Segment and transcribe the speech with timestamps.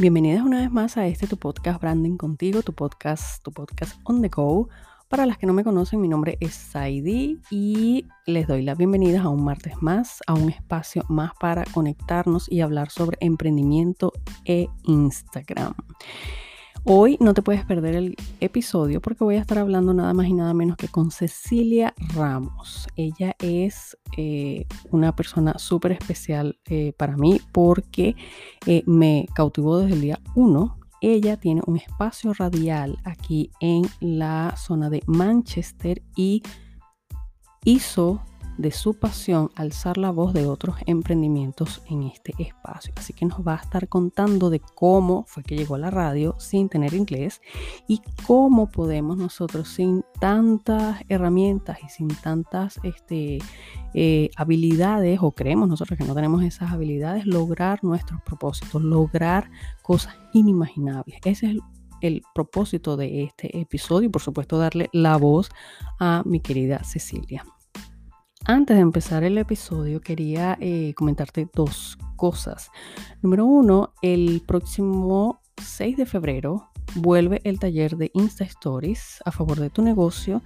[0.00, 4.22] Bienvenidas una vez más a este tu podcast Branding Contigo, tu podcast, tu podcast on
[4.22, 4.70] the go.
[5.10, 9.20] Para las que no me conocen, mi nombre es Saidi y les doy la bienvenida
[9.20, 14.14] a un martes más, a un espacio más para conectarnos y hablar sobre emprendimiento
[14.46, 15.74] e Instagram.
[16.84, 20.32] Hoy no te puedes perder el episodio porque voy a estar hablando nada más y
[20.32, 22.88] nada menos que con Cecilia Ramos.
[22.96, 28.16] Ella es eh, una persona súper especial eh, para mí porque
[28.66, 30.78] eh, me cautivó desde el día 1.
[31.02, 36.42] Ella tiene un espacio radial aquí en la zona de Manchester y
[37.64, 38.22] hizo
[38.60, 42.92] de su pasión alzar la voz de otros emprendimientos en este espacio.
[42.96, 46.34] Así que nos va a estar contando de cómo fue que llegó a la radio
[46.38, 47.40] sin tener inglés
[47.88, 53.38] y cómo podemos nosotros sin tantas herramientas y sin tantas este,
[53.94, 59.50] eh, habilidades, o creemos nosotros que no tenemos esas habilidades, lograr nuestros propósitos, lograr
[59.82, 61.16] cosas inimaginables.
[61.24, 61.60] Ese es el
[62.00, 65.50] el propósito de este episodio y por supuesto darle la voz
[65.98, 67.44] a mi querida Cecilia.
[68.46, 72.70] Antes de empezar el episodio, quería eh, comentarte dos cosas.
[73.20, 79.60] Número uno, el próximo 6 de febrero vuelve el taller de Insta Stories a favor
[79.60, 80.42] de tu negocio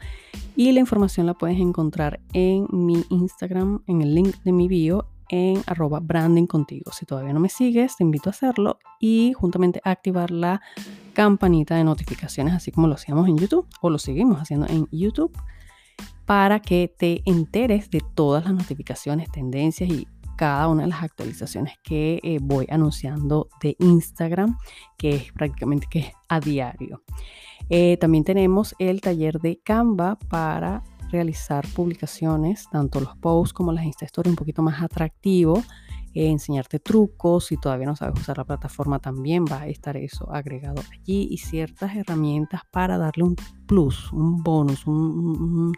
[0.56, 5.06] y la información la puedes encontrar en mi Instagram, en el link de mi bio
[5.30, 6.92] en arroba branding contigo.
[6.92, 10.60] Si todavía no me sigues, te invito a hacerlo y juntamente activar la
[11.12, 15.32] campanita de notificaciones, así como lo hacíamos en YouTube o lo seguimos haciendo en YouTube
[16.26, 21.74] para que te enteres de todas las notificaciones, tendencias y cada una de las actualizaciones
[21.82, 24.56] que eh, voy anunciando de Instagram,
[24.98, 27.02] que es prácticamente que a diario.
[27.70, 33.84] Eh, también tenemos el taller de Canva para realizar publicaciones, tanto los posts como las
[33.84, 35.62] Insta Stories un poquito más atractivo
[36.14, 37.46] eh, enseñarte trucos.
[37.46, 41.38] Si todavía no sabes usar la plataforma, también va a estar eso agregado allí y
[41.38, 43.36] ciertas herramientas para darle un
[43.66, 45.72] plus, un bonus, un, un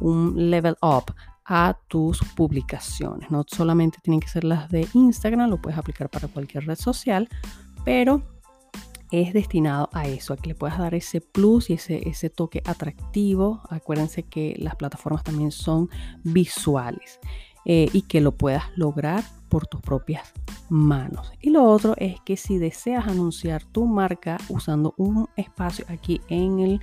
[0.00, 1.14] level up
[1.44, 3.30] a tus publicaciones.
[3.30, 7.28] No solamente tienen que ser las de Instagram, lo puedes aplicar para cualquier red social,
[7.84, 8.22] pero
[9.12, 12.62] es destinado a eso, a que le puedas dar ese plus y ese, ese toque
[12.64, 13.62] atractivo.
[13.70, 15.88] Acuérdense que las plataformas también son
[16.24, 17.20] visuales
[17.64, 20.32] eh, y que lo puedas lograr por tus propias
[20.68, 21.32] manos.
[21.40, 26.58] Y lo otro es que si deseas anunciar tu marca usando un espacio aquí en
[26.58, 26.80] el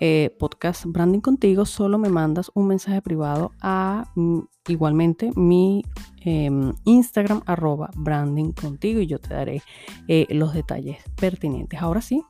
[0.00, 5.84] eh, podcast Branding Contigo, solo me mandas un mensaje privado a mm, igualmente mi
[6.22, 9.62] em, Instagram arroba branding contigo y yo te daré
[10.08, 11.80] eh, los detalles pertinentes.
[11.80, 12.22] Ahora sí,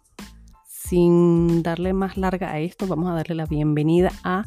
[0.66, 4.44] sin darle más larga a esto, vamos a darle la bienvenida a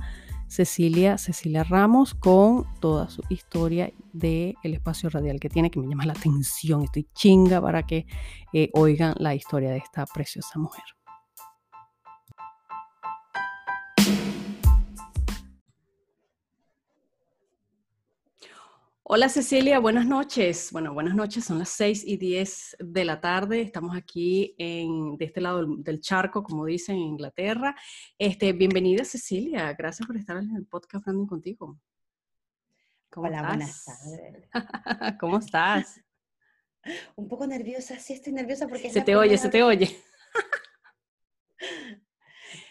[0.48, 5.88] Cecilia, Cecilia Ramos con toda su historia del el espacio radial que tiene, que me
[5.88, 6.84] llama la atención.
[6.84, 8.06] Estoy chinga para que
[8.52, 10.84] eh, oigan la historia de esta preciosa mujer.
[19.06, 20.70] Hola Cecilia, buenas noches.
[20.72, 23.60] Bueno, buenas noches, son las 6 y 10 de la tarde.
[23.60, 27.76] Estamos aquí en, de este lado del, charco, como dicen en Inglaterra.
[28.18, 31.78] Este, bienvenida Cecilia, gracias por estar en el podcast Branding contigo.
[33.18, 34.50] Hola, buenas tardes.
[35.20, 36.00] ¿Cómo estás?
[37.18, 38.90] Un poco nerviosa, sí estoy nerviosa porque...
[38.90, 40.02] Se te oye, se te oye.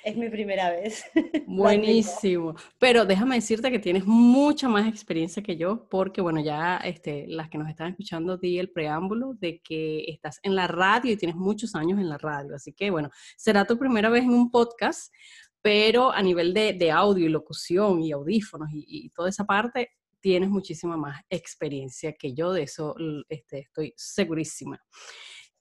[0.05, 1.05] Es mi primera vez.
[1.47, 2.57] Buenísimo.
[2.79, 7.49] Pero déjame decirte que tienes mucha más experiencia que yo, porque bueno, ya este, las
[7.49, 11.37] que nos están escuchando di el preámbulo de que estás en la radio y tienes
[11.37, 12.57] muchos años en la radio.
[12.57, 15.13] Así que bueno, será tu primera vez en un podcast,
[15.61, 19.91] pero a nivel de, audio y locución y audífonos y, toda esa parte,
[20.21, 22.97] tienes muchísima más experiencia que yo, de eso
[23.29, 24.81] este, estoy segurísima.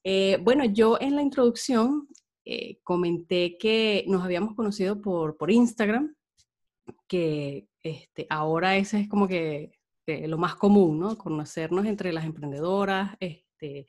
[0.04, 2.08] Eh, bueno, yo en la introducción
[2.44, 6.14] eh, comenté que nos habíamos conocido por, por Instagram,
[7.06, 11.16] que este, ahora ese es como que eh, lo más común, ¿no?
[11.16, 13.86] Conocernos entre las emprendedoras este,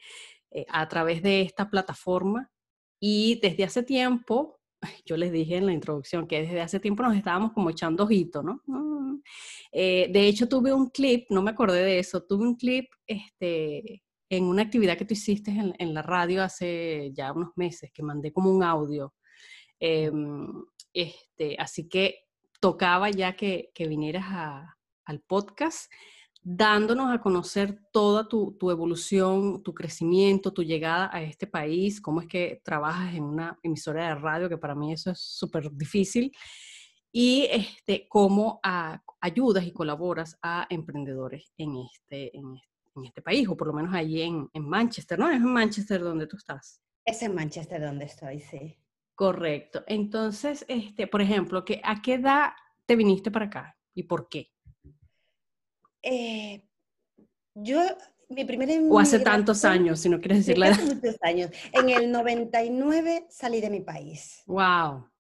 [0.51, 2.51] eh, a través de esta plataforma.
[3.00, 4.59] Y desde hace tiempo,
[5.06, 8.44] yo les dije en la introducción que desde hace tiempo nos estábamos como echando ojito,
[8.44, 8.61] ¿no?
[8.67, 9.21] Mm,
[9.71, 14.45] de hecho, tuve un clip, no me acordé de eso, tuve un clip este, en
[14.45, 18.49] una actividad que tú hiciste en, la radio hace ya unos meses, que mandé como
[18.49, 19.13] un audio.
[19.79, 20.47] Em,
[20.93, 22.23] este, así que
[22.59, 24.25] tocaba ya que, vinieras
[25.05, 25.91] al podcast
[26.43, 32.27] dándonos a conocer toda tu, evolución, tu crecimiento, tu llegada a este país, cómo es
[32.27, 36.31] que trabajas en una emisora de radio, que para mí eso es súper difícil,
[37.11, 38.59] y este, cómo
[39.21, 43.74] ayudas y colaboras a emprendedores en este, en este en este país, o por lo
[43.74, 45.30] menos allí en, en Manchester, ¿no?
[45.30, 46.81] Es en Manchester donde tú estás.
[47.06, 48.78] Es en Manchester donde estoy, sí.
[49.16, 49.84] Correcto.
[49.88, 52.51] Entonces, este, por ejemplo, ¿que, ¿a qué edad
[52.86, 54.51] te viniste para acá y por qué?
[56.01, 56.68] Eh,
[57.54, 57.81] yo,
[58.30, 60.80] mi primera O hace tantos años, si no quieres decir la edad.
[60.80, 61.51] Hace muchos años.
[61.72, 64.44] En el 99 salí de mi país.
[64.48, 65.12] Wow.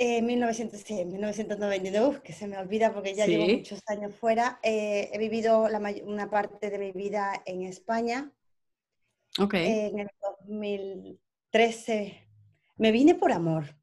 [0.00, 4.60] En 1900, 1999, que se me olvida porque ya llevo muchos años fuera.
[4.62, 8.30] Eh, he vivido la una parte de mi vida en España.
[9.36, 10.08] En el
[10.46, 12.28] 2013
[12.76, 13.76] me vine por amor.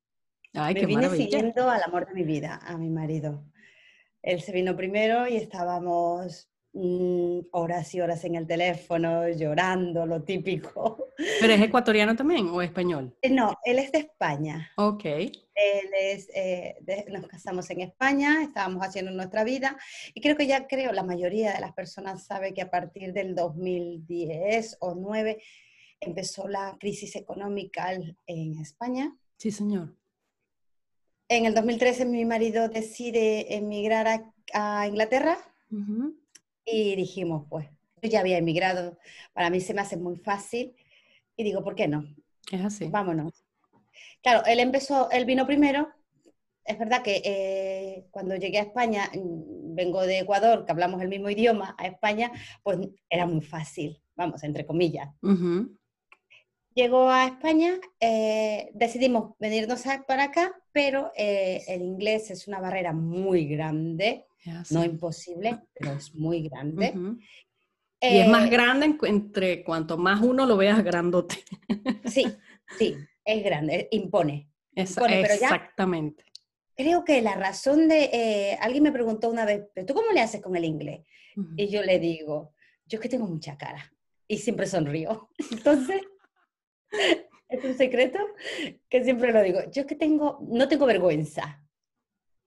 [0.54, 1.26] Ay, me qué vine maravilla.
[1.26, 3.44] siguiendo al amor de mi vida, a mi marido.
[4.22, 10.22] Él se vino primero y estábamos mm, horas y horas en el teléfono, llorando, lo
[10.24, 11.10] típico.
[11.42, 13.16] ¿Pero es ecuatoriano también o español?
[13.22, 14.70] Eh, no, él es de España.
[14.78, 15.06] Ok.
[15.06, 19.78] Él es, eh, de- nos casamos en España, estábamos haciendo nuestra vida
[20.14, 23.34] y creo que ya creo la mayoría de las personas sabe que a partir del
[23.36, 25.42] 2010 o 9
[26.02, 27.94] empezó la crisis económica
[28.28, 29.16] en España.
[29.38, 29.96] Sí, señor.
[31.30, 35.38] En el 2013 mi marido decide emigrar a, a Inglaterra
[35.72, 36.16] Ujú.
[36.66, 37.68] Y dijimos, pues,
[38.02, 38.98] yo ya había emigrado,
[39.34, 40.76] para mí se me hace muy fácil
[41.38, 42.06] y digo, ¿por qué no?
[42.52, 42.88] Es así.
[42.88, 43.34] Vámonos.
[44.22, 45.88] Claro, él empezó, él vino primero.
[46.64, 51.10] Es verdad que eh, cuando llegué a España, mm, vengo de Ecuador, que hablamos el
[51.10, 52.32] mismo idioma, a España,
[52.64, 52.80] pues
[53.10, 55.10] era muy fácil, vamos, entre comillas.
[55.22, 55.78] Ujú.
[56.74, 62.92] Llegó a España, eh, decidimos venirnos para acá, pero eh, el inglés es una barrera
[62.92, 64.74] muy grande, Es así.
[64.76, 66.94] no imposible, pero es muy grande.
[68.02, 71.44] Y es más Eh, grande en entre cuanto más uno lo veas grandote.
[72.06, 72.26] Sí,
[72.80, 74.50] sí, es grande, impone.
[74.76, 76.24] Esa- pero ya- exactamente.
[76.78, 80.20] Creo que la razón de, eh, alguien me preguntó una vez, ¿pero tú cómo le
[80.22, 81.06] haces con el inglés?
[81.58, 82.54] Y yo le digo,
[82.86, 83.92] yo es que tengo mucha cara
[84.28, 85.30] y siempre sonrío.
[85.52, 86.02] Entonces,
[87.50, 88.20] es un secreto
[88.90, 89.60] que siempre lo digo.
[89.72, 91.65] Yo es que tengo, no tengo vergüenza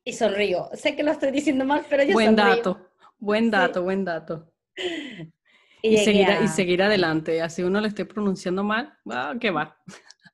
[0.09, 0.71] y sonrío.
[0.73, 2.57] Sé que lo estoy diciendo mal, pero yo Buen sonrío.
[2.57, 2.89] dato,
[3.19, 3.51] buen Sí.
[3.51, 4.53] dato, buen dato.
[5.81, 7.41] Y, seguir, a- y seguir adelante.
[7.41, 9.79] Así uno le esté pronunciando mal, ah, que va.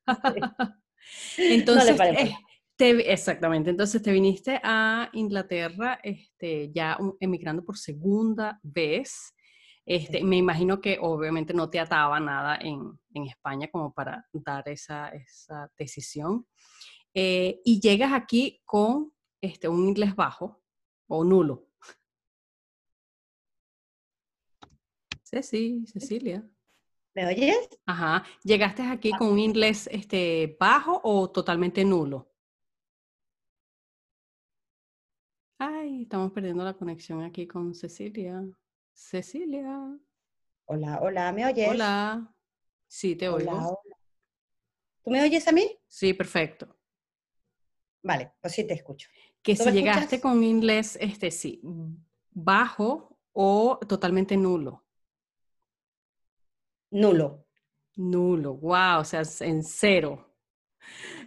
[1.37, 2.35] Entonces, pare eh,
[2.75, 3.69] te- exactamente.
[3.69, 9.35] Entonces te viniste a Inglaterra, este, ya emigrando por segunda vez.
[9.85, 10.23] Este, Sí.
[10.23, 12.81] Me imagino que obviamente no te ataba nada en,
[13.13, 16.47] en España como para dar esa, esa decisión.
[17.13, 19.11] Eh, y llegas aquí con
[19.45, 20.61] este, un inglés bajo
[21.07, 21.67] o nulo.
[25.23, 26.47] Ceci, Cecilia.
[27.13, 27.69] ¿Me oyes?
[27.85, 28.23] Ajá.
[28.43, 29.17] ¿Llegaste aquí Ah.
[29.17, 32.31] con un inglés este, bajo o totalmente nulo?
[35.57, 38.43] Ay, estamos perdiendo la conexión aquí con Cecilia.
[38.93, 39.97] Cecilia.
[40.65, 41.69] Hola, hola, ¿me oyes?
[41.69, 42.33] Hola.
[42.87, 43.57] Sí, te Hola, oigo.
[43.83, 43.97] hola.
[45.03, 45.79] ¿Tú me oyes a mí?
[45.87, 46.77] Sí, perfecto.
[48.03, 49.09] Vale, pues sí te escucho.
[49.45, 50.21] Que ¿Tú si llegaste escuchas?
[50.21, 51.61] con inglés, este sí,
[52.31, 54.83] bajo o totalmente nulo.
[56.89, 57.45] Nulo.
[57.95, 60.33] Nulo, wow, o sea, en cero.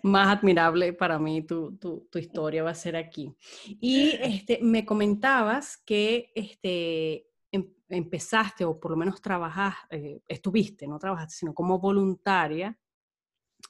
[0.02, 3.32] Más admirable para mí tu, tu, tu historia va a ser aquí.
[3.80, 10.88] Y este, me comentabas que este, em- empezaste, o por lo menos trabajaste, eh, estuviste,
[10.88, 12.76] no trabajaste, sino como voluntaria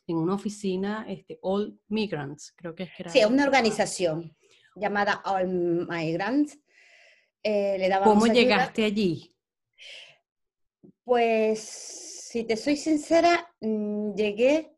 [0.06, 3.10] en una oficina, este, All Migrants, creo que es que era.
[3.10, 4.34] Sí, una organización
[4.78, 6.58] llamada All Migrants.
[7.42, 8.34] Eh, le ¿Cómo ayuda.
[8.34, 9.34] llegaste allí?
[11.04, 14.72] Pues, si te soy sincera, mm, llegué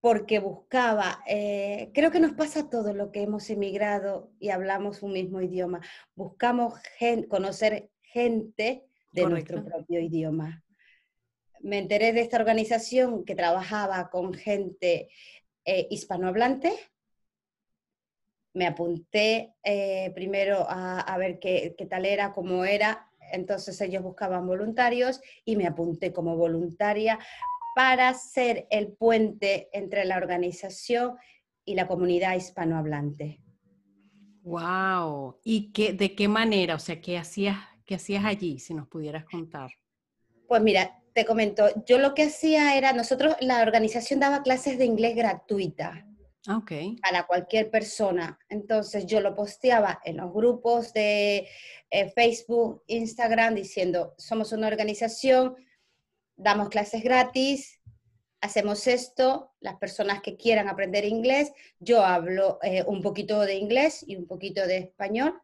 [0.00, 5.02] porque buscaba, eh, creo que nos pasa a todos los que hemos emigrado y hablamos
[5.02, 5.80] un mismo idioma.
[6.14, 10.62] Buscamos gen- conocer gente de nuestro propio idioma.
[11.60, 15.08] Me enteré de esta organización que trabajaba con gente
[15.64, 16.72] eh, hispanohablante.
[18.54, 23.10] Me apunté eh, primero a, a ver qué, qué tal era, cómo era.
[23.32, 27.18] Entonces ellos buscaban voluntarios y me apunté como voluntaria
[27.74, 31.16] para ser el puente entre la organización
[31.64, 33.40] y la comunidad hispanohablante.
[34.42, 35.40] Wow.
[35.42, 36.76] ¿Y qué, de qué manera?
[36.76, 39.72] O sea, ¿qué hacías, qué hacías allí, si nos pudieras contar?
[40.46, 44.84] Pues mira, te comento, yo lo que hacía era, nosotros, la organización daba clases de
[44.84, 46.06] inglés gratuita
[46.46, 46.72] Ah, ok.
[47.00, 48.38] para cualquier persona.
[48.48, 51.48] Entonces yo lo posteaba en los grupos de
[51.90, 55.56] eh, Facebook, Instagram, diciendo, somos una organización,
[56.36, 57.80] damos clases gratis,
[58.40, 64.04] hacemos esto, las personas que quieran aprender inglés, yo hablo eh, un poquito de inglés
[64.06, 65.40] y un poquito de español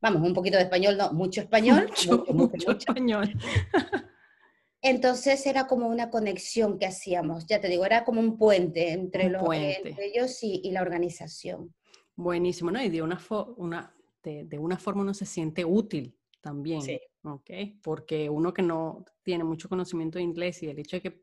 [0.00, 1.86] vamos, un poquito de español, no, mucho español.
[2.08, 3.32] Mucho, mucho, español.
[4.82, 9.26] Entonces era como una conexión que hacíamos, ya te digo, era como un puente entre,
[9.26, 9.88] Un los, puente.
[9.90, 11.74] entre ellos y, y la organización.
[12.16, 12.82] Buenísimo, ¿no?
[12.82, 16.98] Y de una, fo- una, de, de una forma uno se siente útil también, Sí.
[17.22, 17.50] ¿ok?
[17.82, 21.22] Porque uno que no tiene mucho conocimiento de inglés y el hecho de que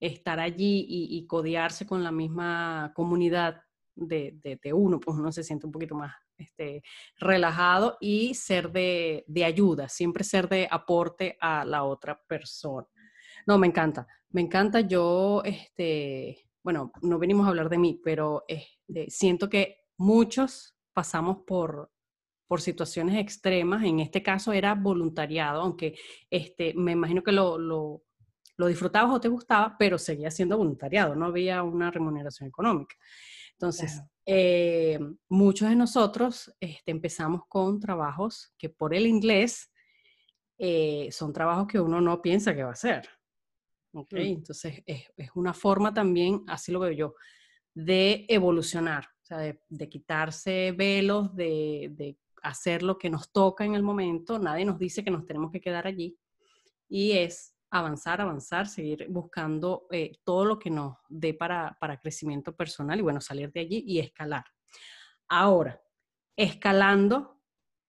[0.00, 3.62] estar allí y, y codearse con la misma comunidad
[3.94, 6.82] de, de- de uno, pues uno se siente un poquito más este,
[7.18, 12.86] relajado y ser de, de ayuda, siempre ser de aporte a la otra persona.
[13.48, 14.80] No, me encanta, me encanta.
[14.82, 21.38] Yo, este, bueno, no venimos a hablar de mí, pero este, siento que muchos pasamos
[21.46, 21.90] por,
[22.46, 23.84] por situaciones extremas.
[23.84, 25.94] En este caso era voluntariado, aunque
[26.28, 28.02] este, me imagino que lo, lo,
[28.58, 32.96] lo disfrutabas o te gustaba, pero seguía siendo voluntariado, no había una remuneración económica.
[33.52, 34.08] Entonces, Claro.
[34.26, 34.98] eh,
[35.30, 39.72] muchos de nosotros este, empezamos con trabajos que por el inglés
[40.58, 43.08] eh, son trabajos que uno no piensa que va a hacer.
[43.92, 44.12] ¿Ok?
[44.14, 47.14] Entonces, es, es una forma también, así lo veo yo,
[47.74, 53.64] de evolucionar, o sea, de, de quitarse velos, de, de hacer lo que nos toca
[53.64, 54.38] en el momento.
[54.38, 56.18] Nadie nos dice que nos tenemos que quedar allí.
[56.88, 62.56] Y es avanzar, avanzar, seguir buscando eh, todo lo que nos dé para, para crecimiento
[62.56, 64.44] personal y bueno, salir de allí y escalar.
[65.28, 65.80] Ahora,
[66.36, 67.42] escalando,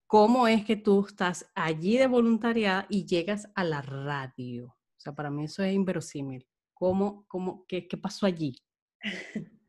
[0.05, 4.75] ¿cómo es que tú estás allí de voluntariada y llegas a la radio?
[4.99, 6.45] O sea, para mí eso es inverosímil.
[6.73, 8.55] ¿Cómo, cómo, qué, qué pasó allí?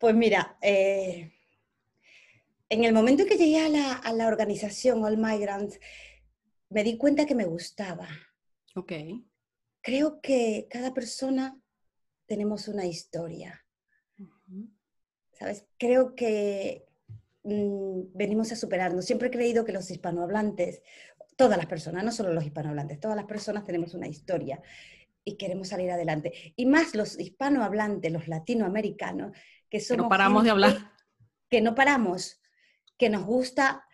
[0.00, 1.32] Pues mira, eh,
[2.68, 5.80] en el momento que llegué a la, a la organización All Migrants,
[6.70, 8.08] me di cuenta que me gustaba.
[8.76, 8.92] Ok.
[9.82, 11.60] Creo que cada persona
[12.26, 13.66] tenemos una historia.
[15.38, 15.66] ¿sabes?
[15.78, 16.86] Creo que
[17.44, 19.04] mm, venimos a superarnos.
[19.04, 20.82] Siempre he creído que los hispanohablantes,
[21.38, 24.60] todas las personas, no solo los hispanohablantes, todas las personas tenemos una historia
[25.24, 26.52] y queremos salir adelante.
[26.56, 29.32] Y más los hispanohablantes, los latinoamericanos,
[29.70, 30.76] que Que somos no paramos de hablar.
[31.48, 32.40] que no paramos,
[32.98, 33.84] que nos gusta.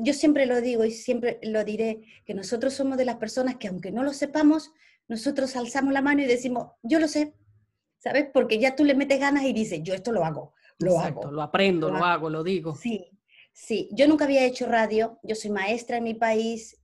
[0.00, 3.68] Yo siempre lo digo y siempre lo diré, que nosotros somos de las personas que
[3.68, 4.72] aunque no lo sepamos,
[5.08, 7.34] nosotros alzamos la mano y decimos, yo lo sé,
[7.98, 8.26] ¿sabes?
[8.32, 11.32] Porque ya tú le metes ganas y dices, yo esto lo hago, lo Exacto, hago.
[11.32, 12.06] lo aprendo, lo lo hago.
[12.06, 12.74] hago, lo digo.
[12.74, 13.10] Sí,
[13.52, 13.88] sí.
[13.92, 16.80] Yo nunca había hecho radio, yo soy maestra en mi país,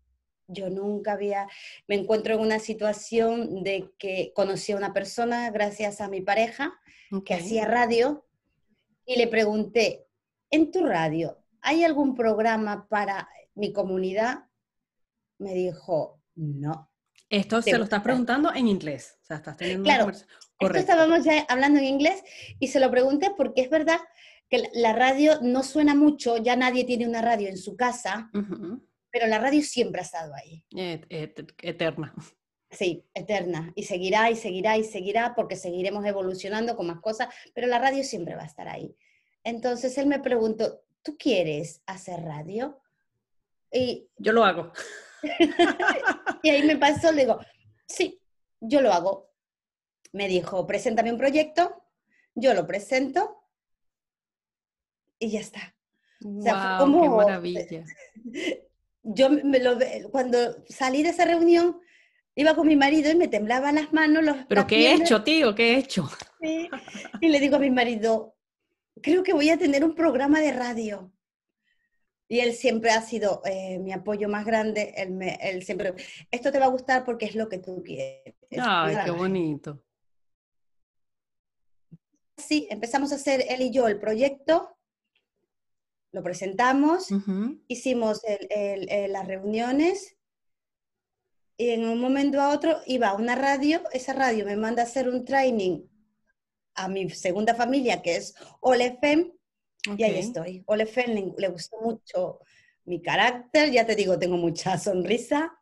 [0.52, 1.48] yo nunca había,
[1.86, 6.72] me encuentro en una situación de que conocí a una persona gracias a mi pareja
[7.24, 8.26] que hacía radio
[9.04, 10.06] y le pregunté,
[10.50, 14.44] en tu radio, ¿hay algún programa para mi comunidad?
[15.38, 16.90] Me dijo, no.
[17.28, 19.16] Esto se lo estás preguntando en inglés.
[19.22, 22.22] O sea, estás teniendo Claro, Esto estábamos ya hablando en inglés
[22.58, 23.98] y se lo pregunté porque es verdad
[24.48, 28.84] que la- radio no suena mucho, ya nadie tiene una radio en su casa, Ujú.
[29.10, 30.64] Pero la radio siempre ha estado ahí.
[30.76, 32.14] Et- et- eterna.
[32.70, 33.72] Sí, eterna.
[33.74, 38.04] Y seguirá y seguirá y seguirá porque seguiremos evolucionando con más cosas, pero la radio
[38.04, 38.96] siempre va a estar ahí.
[39.42, 42.80] Entonces él me preguntó, ¿tú quieres hacer radio?
[43.72, 44.72] Y, Yo lo hago.
[46.42, 47.40] y ahí me pasó, le digo,
[47.86, 48.20] sí,
[48.60, 49.30] yo lo hago.
[50.12, 51.84] Me dijo, preséntame un proyecto,
[52.34, 53.44] yo lo presento
[55.18, 55.74] y ya está.
[56.42, 57.84] sea, fue Guau, qué maravilla.
[59.02, 59.78] Yo me lo,
[60.10, 60.38] cuando
[60.68, 61.80] salí de esa reunión,
[62.34, 65.54] iba con mi marido y me temblaban las manos, los, Pero ¿qué he hecho, tío?
[65.54, 66.08] ¿Qué he hecho?
[66.40, 66.68] Sí.
[67.20, 68.36] Y le digo a mi marido,
[69.02, 71.12] creo que voy a tener un programa de radio.
[72.28, 74.94] Y él siempre ha sido eh, mi apoyo más grande.
[74.96, 75.94] Él, me- él siempre,
[76.30, 78.34] esto te va a gustar porque es lo que tú quieres.
[78.52, 79.10] Ay, qué la gente".
[79.18, 79.82] bonito.
[82.36, 84.76] Sí, empezamos a hacer él y yo el proyecto,
[86.12, 87.08] lo presentamos,
[87.68, 90.16] hicimos el- el- el- las reuniones
[91.56, 94.86] y en un momento a otro iba a una radio, esa radio me manda a
[94.86, 95.82] hacer un training
[96.74, 99.32] a mi segunda familia que es OLEFEM
[99.96, 100.62] y ahí estoy.
[100.66, 102.40] OLEFEM le, le gustó mucho
[102.84, 105.52] mi carácter, ya te digo, tengo mucha sonrisa,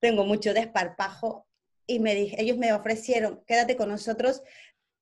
[0.00, 1.46] tengo mucho desparpajo
[1.86, 4.42] y me dije, ellos me ofrecieron, quédate con nosotros,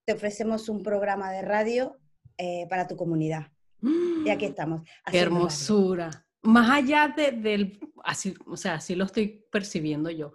[0.06, 1.98] te ofrecemos un programa de radio
[2.38, 3.52] eh, para tu comunidad.
[3.82, 4.82] Y aquí estamos.
[5.10, 6.26] Qué hermosura.
[6.42, 10.32] Más allá de- del, así, o sea, así lo estoy percibiendo yo.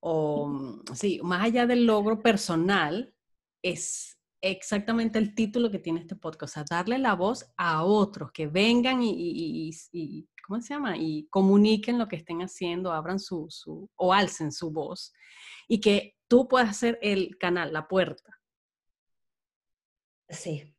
[0.00, 3.14] O, mm, sí, más allá del logro personal,
[3.62, 6.56] es exactamente el título que tiene este podcast.
[6.56, 10.74] O sea, darle la voz a otros que vengan y, y- y- y- ¿cómo se
[10.74, 10.96] llama?
[10.96, 15.12] Y comuniquen lo que estén haciendo, abran su, su, o alcen su voz.
[15.68, 18.40] Y que tú puedas ser el canal, la puerta.
[20.28, 20.74] Sí.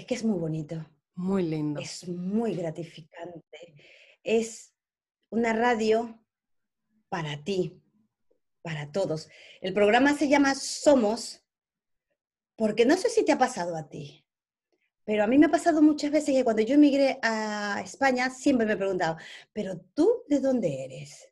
[0.00, 0.82] Es que es muy bonito.
[1.14, 1.78] Muy lindo.
[1.78, 3.74] Es muy gratificante.
[4.24, 4.72] es
[5.28, 6.18] una radio
[7.10, 7.82] para ti,
[8.62, 9.28] para todos.
[9.60, 11.44] El programa se llama Somos,
[12.56, 14.24] porque no sé si te ha pasado a ti,
[15.04, 18.66] pero a mí me ha pasado muchas veces que cuando yo emigré a España siempre
[18.66, 19.18] me he preguntado,
[19.52, 21.28] pero tú de dónde eres?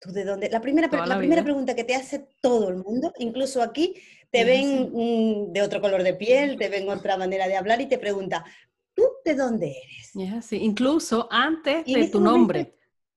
[0.00, 0.50] ¿Tú de dónde?
[0.50, 3.94] La primera, la, primera pregunta que te hace todo el mundo, incluso aquí,
[4.36, 7.86] te ven mm, de otro color de piel, te ven otra manera de hablar y
[7.86, 8.44] te pregunta,
[8.94, 10.10] ¿tú de dónde eres?
[10.14, 12.74] Es así, incluso antes de tu nombre.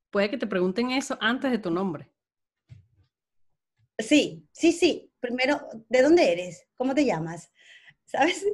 [0.09, 2.09] Puede que te pregunten eso antes de tu nombre.
[3.97, 5.11] Sí, sí, sí.
[5.19, 5.59] Primero,
[5.89, 6.65] ¿de dónde eres?
[6.77, 7.51] ¿Cómo te llamas?
[8.05, 8.45] ¿Sabes?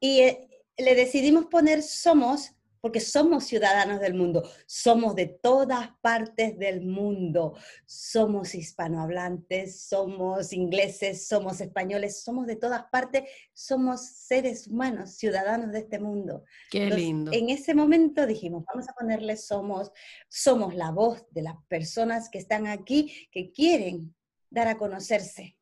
[0.00, 0.48] Y eh,
[0.78, 7.56] le decidimos poner somos porque somos ciudadanos del mundo, somos de todas partes del mundo,
[7.86, 15.80] somos hispanohablantes, somos ingleses, somos españoles, somos de todas partes, somos seres humanos, ciudadanos de
[15.80, 16.44] este mundo.
[16.70, 17.32] Qué lindo.
[17.32, 19.90] En ese momento dijimos, vamos a ponerle somos,
[20.28, 24.14] somos la voz de las personas que están aquí, que quieren
[24.50, 25.56] dar a conocerse.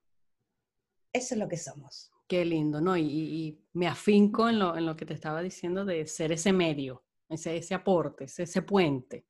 [1.12, 2.12] Eso es lo que somos.
[2.28, 2.96] Qué lindo, ¿no?
[2.96, 7.04] Y, me afinco en lo, en lo, que te estaba diciendo de ser ese medio,
[7.28, 9.26] ese, ese aporte, ese, puente.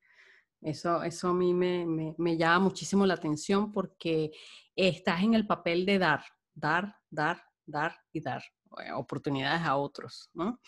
[0.61, 4.33] Eso, eso a mí me, me, me, llama muchísimo la atención porque
[4.75, 6.25] estás en el papel de dar,
[6.55, 8.43] dar, dar, dar y dar
[8.83, 10.61] eh, oportunidades a otros, ¿no?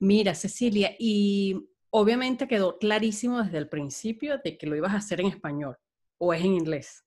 [0.00, 5.20] Mira, Cecilia, y obviamente quedó clarísimo desde el principio de que lo ibas a hacer
[5.20, 5.76] en español
[6.18, 7.04] o es en inglés.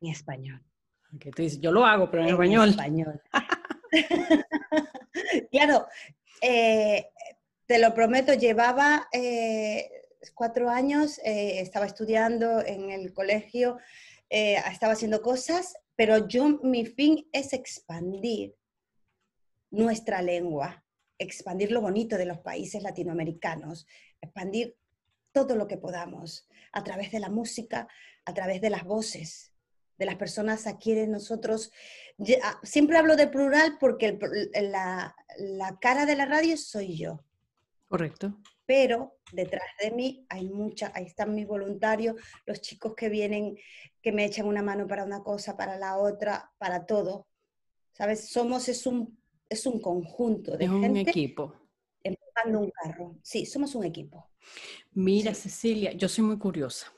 [0.00, 0.62] En español.
[1.20, 2.70] Que tú dices, yo lo hago, pero en, español.
[2.70, 3.22] español.
[5.50, 5.86] claro,
[6.40, 7.10] eh,
[7.66, 9.90] te lo prometo, llevaba eh,
[10.34, 13.78] cuatro años, eh, estaba estudiando en el colegio,
[14.28, 18.56] estaba haciendo cosas, pero yo, mi fin es expandir
[19.70, 20.84] nuestra lengua,
[21.18, 23.86] expandir lo bonito de los países latinoamericanos,
[24.20, 24.76] expandir
[25.30, 27.86] todo lo que podamos a través de la música,
[28.24, 29.53] a través de las voces,
[29.98, 31.72] de las personas a quienes nosotros,
[32.42, 34.18] ah, siempre hablo de plural porque
[34.60, 35.14] la,
[35.80, 37.20] cara de la radio soy yo.
[37.86, 38.38] Correcto.
[38.66, 43.56] Pero detrás de mí hay mucha, ahí están mis voluntarios, los chicos que vienen,
[44.00, 47.26] que me echan una mano para una cosa, para la otra, para todo.
[47.92, 48.28] ¿Sabes?
[48.28, 51.54] Somos, es un, es un conjunto de es un equipo.
[52.02, 53.16] Empujando un carro.
[53.22, 54.30] Sí, somos un equipo.
[54.92, 56.92] Mira, Cecilia, yo soy muy curiosa.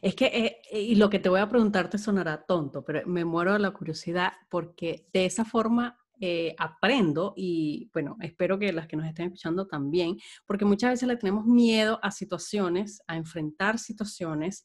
[0.00, 3.24] Es que, eh, y lo que te voy a preguntar te sonará tonto, pero me
[3.24, 8.86] muero de la curiosidad porque de esa forma eh, aprendo y bueno, espero que las
[8.86, 13.78] que nos estén escuchando también, porque muchas veces le tenemos miedo a situaciones, a enfrentar
[13.78, 14.64] situaciones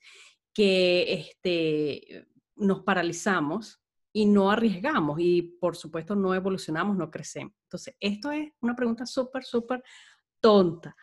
[0.53, 3.81] que este, nos paralizamos
[4.13, 7.53] y no arriesgamos y por supuesto no evolucionamos, no crecemos.
[7.63, 9.83] Entonces, esto es una pregunta súper, súper
[10.39, 10.95] tonta.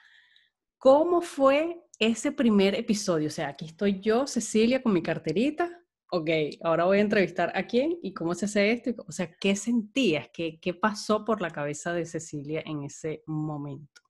[0.79, 3.27] ¿Cómo fue ese primer episodio?
[3.27, 5.69] O sea, aquí estoy yo, Cecilia, con mi carterita.
[6.11, 6.31] Ok,
[6.63, 8.91] ahora voy a entrevistar a quién y cómo se hace esto.
[9.07, 10.29] O sea, ¿qué sentías?
[10.33, 14.03] ¿Qué, qué pasó por la cabeza de Cecilia en ese momento?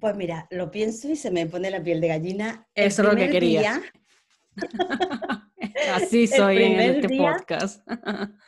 [0.00, 2.66] Pues mira, lo pienso y se me pone la piel de gallina.
[2.74, 3.82] Eso es lo que quería.
[5.92, 7.86] Así soy en este podcast.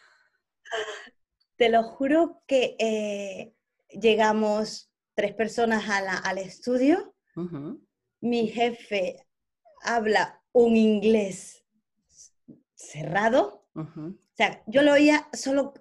[1.57, 3.55] te lo juro que eh,
[3.91, 4.90] llegamos
[5.21, 7.15] tres personas al estudio.
[8.23, 9.27] Mi jefe
[9.83, 11.63] habla un inglés
[12.75, 13.67] cerrado.
[13.75, 15.75] O sea, yo lo oía solo,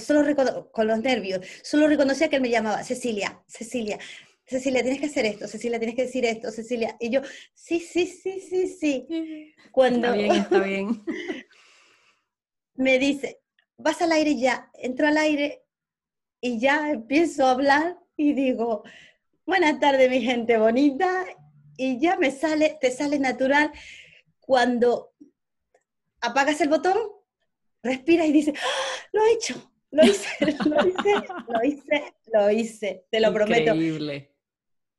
[0.00, 4.00] solo con los nervios, solo reconocía que él me llamaba Cecilia, Cecilia,
[4.44, 6.96] Cecilia, tienes que hacer esto, Cecilia, tienes que decir esto, Cecilia.
[6.98, 7.20] Y yo,
[7.54, 9.54] sí, sí, sí, sí, sí.
[9.70, 11.04] Cuando está bien, está bien.
[12.74, 13.40] me dice,
[13.76, 15.62] vas al aire ya, entro al aire
[16.40, 18.84] y ya empiezo a hablar y digo,
[19.46, 21.24] buenas tardes mi gente bonita,
[21.76, 23.72] y ya me sale, te sale natural
[24.40, 25.12] cuando
[26.20, 26.96] apagas el botón,
[27.82, 29.08] respiras y dices, ¡Ah!
[29.12, 30.28] lo he hecho, lo hice,
[30.66, 31.14] lo hice,
[31.48, 33.70] lo hice, lo hice, te lo Increíble.
[33.70, 34.34] prometo.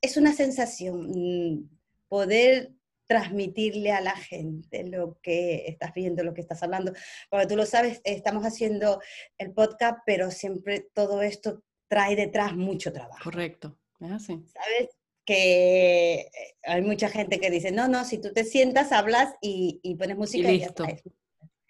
[0.02, 1.70] Es una sensación mm,
[2.08, 2.72] poder
[3.08, 6.92] transmitirle a la gente lo que estás viendo, lo que estás hablando.
[7.30, 9.00] Porque tú lo sabes, estamos haciendo
[9.38, 13.24] el podcast, pero siempre todo esto trae detrás mucho trabajo.
[13.24, 14.44] Correcto, es así.
[14.54, 14.90] ¿Sabes?
[15.26, 16.32] Que eh,
[16.64, 20.52] hay mucha gente que dice, no, no, si tú te sientas, hablas y, pones música
[20.52, 20.86] y, listo.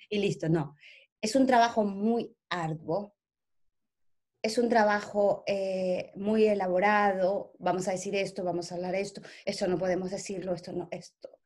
[0.10, 0.75] Y, listo, no.
[1.21, 3.15] Es un trabajo muy arduo,
[4.41, 9.67] es un trabajo eh, muy elaborado, vamos a decir esto, vamos a hablar esto, esto
[9.67, 11.39] no podemos decirlo, esto no, esto.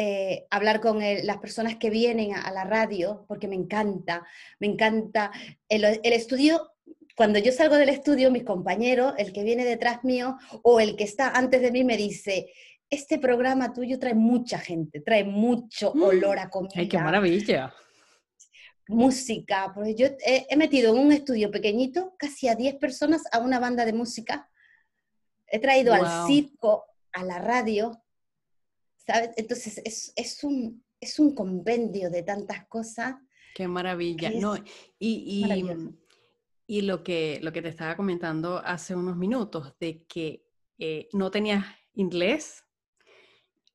[0.00, 4.24] Eh, hablar con las personas que vienen a, la radio, porque me encanta,
[4.60, 5.32] me encanta.
[5.68, 6.70] el, estudio
[7.18, 11.02] cuando yo salgo del estudio, mis compañeros, el que viene detrás mío o el que
[11.02, 12.52] está antes de mí me dice,
[12.88, 16.02] este programa tuyo trae mucha gente, trae mucho mm.
[16.04, 16.74] olor a comida.
[16.76, 17.74] ¡Ay, qué maravilla!
[18.86, 23.58] Música, porque yo he, metido en un estudio pequeñito casi a 10 personas a una
[23.58, 24.48] banda de música.
[25.48, 28.00] He traído al circo, a la radio,
[29.04, 29.30] ¿sabes?
[29.36, 29.82] Entonces
[30.14, 33.16] es, un, es un compendio de tantas cosas.
[33.56, 34.30] Qué maravilla.
[34.30, 34.62] No, y,
[35.00, 35.42] y,
[36.68, 40.46] lo, que, lo que te estaba comentando hace unos minutos, de que
[40.78, 42.62] eh, no tenías inglés,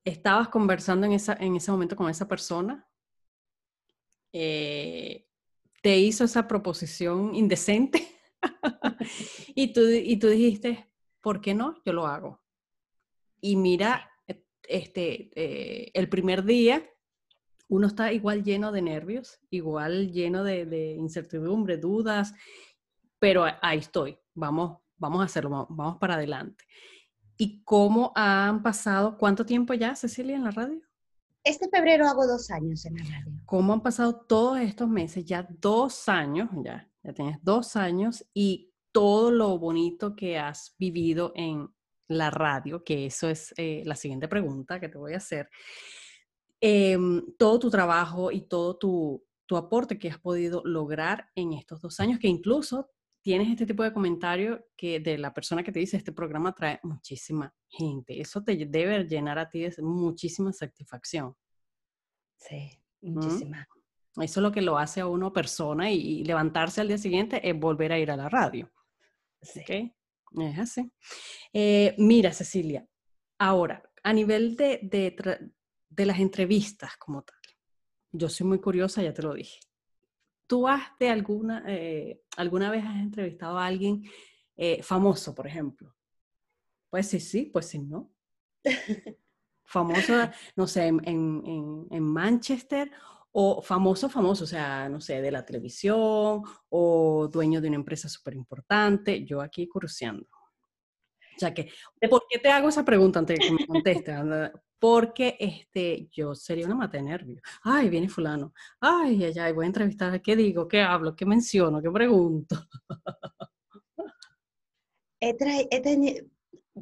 [0.03, 2.87] estabas conversando en, esa, en ese momento con esa persona,
[4.31, 5.27] eh,
[5.81, 8.07] te hizo esa proposición indecente
[9.55, 11.81] y, tú, y tú dijiste, ¿por qué no?
[11.85, 12.41] Yo lo hago.
[13.41, 14.09] Y mira,
[14.67, 16.89] este, eh, el primer día
[17.69, 22.33] uno está igual lleno de nervios, igual lleno de, de incertidumbre, dudas,
[23.23, 26.65] pero ahí estoy, vamos, vamos a hacerlo, vamos para adelante.
[27.37, 30.81] ¿Y cómo han pasado, cuánto tiempo ya, Cecilia, en la radio?
[31.41, 33.31] Este febrero hago dos años en la radio.
[33.45, 35.23] ¿Cómo han pasado todos estos meses?
[35.23, 41.31] Ya dos años, ya, ya tienes dos años y todo lo bonito que has vivido
[41.33, 41.73] en
[42.09, 45.49] la radio, que eso es eh, la siguiente pregunta que te voy a hacer.
[46.59, 51.79] Em, todo tu trabajo y todo tu, tu aporte que has podido lograr en estos
[51.79, 52.89] dos años, que incluso
[53.23, 56.79] tienes este tipo de comentario que de la persona que te dice, este programa trae
[56.83, 58.19] muchísima gente.
[58.19, 61.33] Eso te debe llenar a ti de muchísima satisfacción.
[62.37, 62.69] Sí,
[63.01, 63.65] muchísima.
[64.17, 67.57] Eso es lo que lo hace a uno persona y, levantarse al día siguiente es
[67.57, 68.69] volver a ir a la radio.
[69.41, 69.63] Sí.
[70.35, 70.91] Es así.
[71.53, 72.85] Eh, mira, Cecilia,
[73.39, 75.53] ahora, a nivel de, de,
[75.89, 77.37] de las entrevistas como tal,
[78.11, 79.59] yo soy muy curiosa, ya te lo dije.
[80.47, 84.03] ¿Tú has de alguna, eh, alguna vez has entrevistado a alguien
[84.55, 85.95] eh, famoso, por ejemplo?
[86.89, 88.11] Pues sí, sí, pues sí, no.
[89.65, 90.13] famoso,
[90.55, 92.91] no sé, en, en, Manchester
[93.31, 98.07] o famoso, famoso, o sea, no sé, de la televisión o dueño de una empresa
[98.07, 100.27] súper importante, yo aquí cruceando.
[101.35, 101.69] O sea que,
[102.09, 104.15] ¿por qué te hago esa pregunta antes de que me contestes?
[104.83, 107.41] porque este, yo sería una mata de nervios.
[107.63, 108.53] Ay, viene fulano.
[108.81, 110.21] Ay, ay, ay, voy a entrevistar.
[110.21, 110.67] ¿Qué digo?
[110.67, 111.15] ¿Qué hablo?
[111.15, 111.81] ¿Qué menciono?
[111.81, 112.57] ¿Qué pregunto?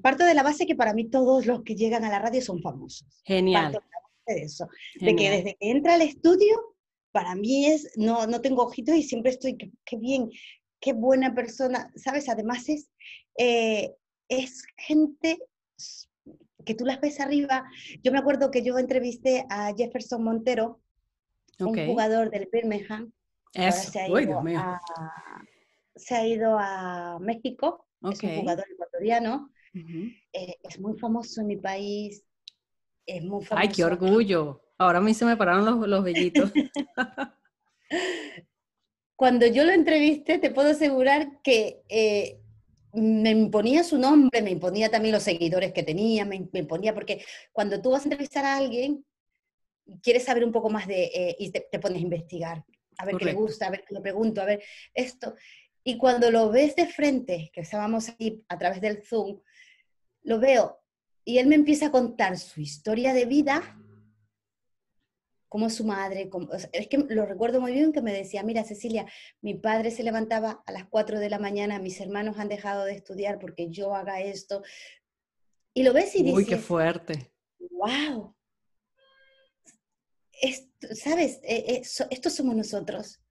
[0.02, 2.60] parto de la base que para mí todos los que llegan a la radio son
[2.64, 3.22] famosos.
[3.24, 3.80] Genial.
[4.26, 4.68] de eso.
[5.00, 6.76] De que desde que entra al estudio,
[7.12, 10.32] para mí es, no, no tengo ojitos y siempre estoy, qué, bien,
[10.80, 11.92] qué buena persona.
[11.96, 12.30] ¿Sabes?
[12.30, 12.90] Además es,
[13.38, 13.94] eh,
[14.32, 15.38] es gente
[16.66, 17.66] que tú las ves arriba.
[18.02, 20.80] Yo me acuerdo que yo entrevisté a Jefferson Montero,
[21.60, 23.12] un jugador del Birmingham.
[23.54, 24.08] se, ha
[26.26, 29.52] ido a, México, es un jugador ecuatoriano.
[29.74, 32.24] Eh, es muy famoso en mi país.
[33.06, 33.58] Es muy famoso.
[33.58, 34.62] ¡Ay, qué orgullo!
[34.78, 36.52] Ahora a mí se me pararon los, los vellitos.
[39.22, 42.41] Cuando yo lo entrevisté, te puedo asegurar que eh,
[42.94, 47.82] me imponía su nombre, me imponía también los seguidores que tenía, me, imponía, porque cuando
[47.82, 49.06] tú vas a entrevistar a alguien,
[50.02, 52.66] quieres saber un poco más de, eh, y te, pones a investigar,
[52.98, 55.36] a ver qué le gusta, a ver qué le pregunto, a ver esto.
[55.84, 59.42] Y cuando lo ves de frente, que estábamos ahí a través del Zoom,
[60.24, 60.82] lo veo
[61.26, 63.78] y él me empieza a contar su historia de vida
[65.52, 66.30] como su madre,
[66.72, 69.06] es que lo recuerdo muy bien que me decía, mira Cecilia,
[69.42, 72.94] mi padre se levantaba a las 4 de la mañana, mis hermanos han dejado de
[72.94, 74.64] estudiar porque yo haga esto.
[75.74, 76.38] Y lo ves y dices...
[76.38, 77.34] Uy, qué fuerte.
[77.70, 78.34] ¡Wow!
[80.94, 81.42] ¿Sabes?
[81.44, 83.22] E, e, estos somos nosotros.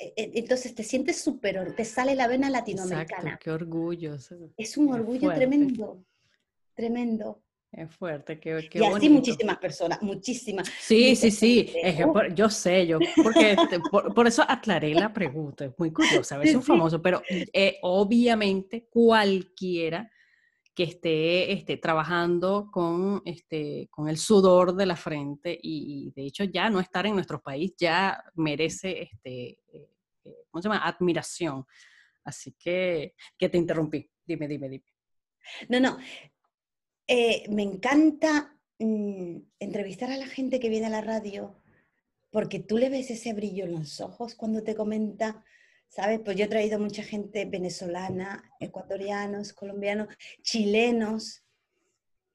[0.00, 3.38] E, entonces te sientes súper, te sale la vena latinoamericana.
[3.38, 4.16] qué orgullo.
[4.56, 6.02] Es un orgullo tremendo,
[6.74, 7.42] tremendo.
[7.72, 10.68] Es fuerte, qué, qué Y así muchísimas personas, muchísimas.
[10.80, 11.72] Sí, sí, sí,
[12.34, 13.56] yo sé, yo, porque
[13.90, 17.78] por, eso aclaré la pregunta, es muy curiosa, a ver si es famoso, pero eh,
[17.82, 20.10] obviamente cualquiera
[20.74, 26.42] que esté, esté trabajando con, este, con el sudor de la frente y, de hecho
[26.44, 29.90] ya no estar en nuestro país ya merece, este, eh,
[30.24, 30.84] eh, ¿cómo se llama?
[30.84, 31.64] Admiración.
[32.24, 34.84] Así que, que te interrumpí, dime, dime, dime.
[35.68, 35.98] No, no,
[37.12, 41.60] eh, me encanta mm, entrevistar a la gente que viene a la radio
[42.30, 45.44] porque tú le ves ese brillo en los ojos cuando te comenta,
[45.88, 46.20] ¿sabes?
[46.24, 50.06] Pues yo he traído mucha gente venezolana, ecuatorianos, colombianos,
[50.42, 51.42] chilenos,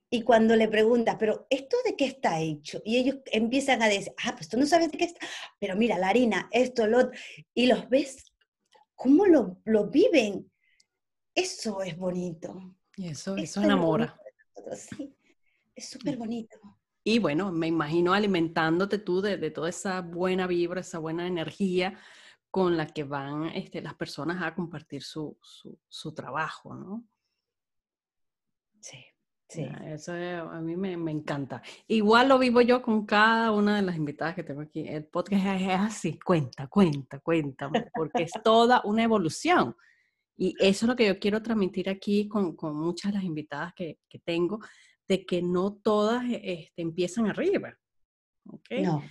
[0.10, 2.82] y cuando le preguntas, pero ¿esto de qué está hecho?
[2.84, 5.26] Y ellos empiezan a decir, ah, pues tú no sabes de qué está,
[5.58, 7.18] pero mira, la harina, esto, lo otro,
[7.54, 8.26] y los ves
[8.94, 10.52] cómo lo, lo viven.
[11.34, 12.76] Eso es bonito.
[12.98, 14.20] Y eso, eso, enamora.
[15.76, 16.58] Es súper bonito.
[17.04, 22.00] Y bueno, me imagino alimentándote tú de, de, toda esa buena vibra, esa buena energía
[22.50, 27.04] con la que van este, las personas a compartir su, su, su trabajo, ¿no?
[28.80, 28.98] Sí.
[29.48, 29.68] Sí.
[29.86, 31.62] Eso a mí me, me, encanta.
[31.88, 34.88] Igual lo vivo yo con cada una de las invitadas que tengo aquí.
[34.88, 39.76] El podcast es así, cuenta, cuenta, cuenta, porque es toda una evolución.
[40.38, 43.74] Y eso es lo que yo quiero transmitir aquí con, con muchas de las invitadas
[43.74, 44.60] que, que, tengo,
[45.08, 47.78] de que no todas este, empiezan arriba.
[48.46, 48.84] ¿okay?
[48.84, 49.02] No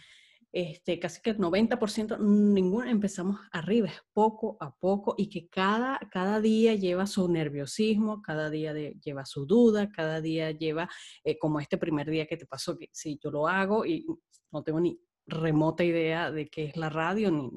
[0.55, 5.99] este, casi que el 90%, ninguno empezamos arriba, es poco a poco y que cada,
[6.13, 10.89] cada día lleva su nerviosismo, cada día lleva su duda, cada día lleva,
[11.25, 14.07] eh, como este primer día que te pasó, que si yo lo hago y
[14.53, 17.51] no tengo ni remota idea de qué es la radio, ni,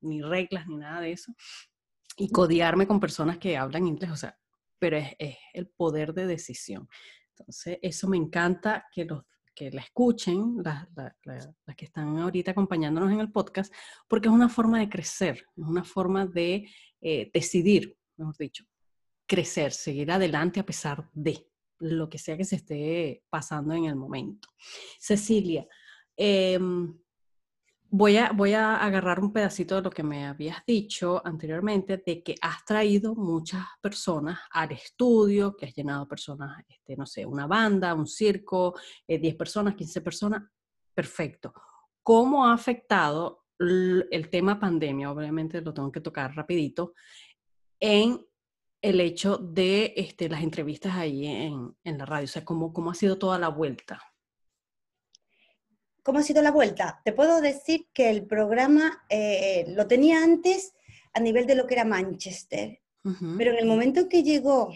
[0.00, 1.32] ni reglas, ni nada de eso,
[2.16, 4.38] y codiarme con personas que hablan inglés, o sea,
[4.78, 6.88] pero es, el poder de decisión.
[7.30, 9.22] Entonces, eso me encanta que los
[9.54, 10.88] que la escuchen, las,
[11.76, 13.72] que están ahorita acompañándonos en el podcast,
[14.08, 16.66] porque es una forma de crecer, es una forma de
[17.02, 18.64] eh, decidir, mejor dicho,
[19.26, 21.46] crecer, seguir adelante a pesar de
[21.80, 24.48] lo que sea que se esté pasando en el momento.
[24.98, 25.66] Cecilia,
[26.16, 26.58] eh,
[27.94, 32.22] Voy a, voy a agarrar un pedacito de lo que me habías dicho anteriormente, de
[32.22, 37.46] que has traído muchas personas al estudio, que has llenado personas, este, no sé, una
[37.46, 38.74] banda, un circo,
[39.06, 40.42] 10 eh, personas, 15 personas.
[40.94, 41.52] Perfecto.
[42.02, 45.10] ¿Cómo ha afectado el tema pandemia?
[45.10, 46.94] Obviamente lo tengo que tocar rapidito,
[47.78, 48.26] en
[48.80, 52.24] el hecho de este, las entrevistas ahí en, en la radio.
[52.24, 54.00] O sea, ¿cómo, ¿cómo ha sido toda la vuelta?
[56.02, 57.00] ¿Cómo ha sido la vuelta?
[57.04, 60.74] Te puedo decir que el programa eh, lo tenía antes
[61.12, 62.80] a nivel de lo que era Manchester,
[63.36, 64.72] pero en el momento en que llegó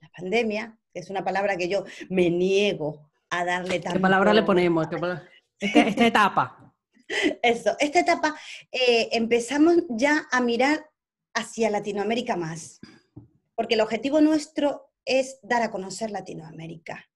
[0.00, 3.98] la pandemia, que es una palabra que yo me niego a darle tanto...
[3.98, 4.86] ¿Qué palabra le ponemos?
[5.60, 6.74] esta, etapa.
[7.42, 8.34] Eso, esta etapa
[8.70, 10.88] eh, empezamos ya a mirar
[11.34, 12.80] hacia Latinoamérica más,
[13.54, 17.08] porque el objetivo nuestro es dar a conocer Latinoamérica.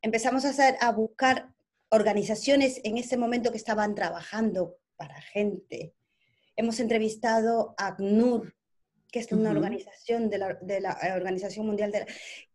[0.00, 1.52] Empezamos a, hacer, a buscar
[1.92, 5.94] organizaciones en ese momento que estaban trabajando para gente.
[6.56, 8.54] Hemos entrevistado a ACNUR,
[9.10, 10.50] que es una organización de la,
[11.02, 12.06] eh, Organización Mundial de